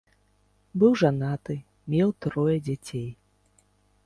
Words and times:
Быў 0.83 0.91
жанаты, 1.01 1.57
меў 1.95 2.09
трое 2.27 2.57
дзяцей. 2.71 3.09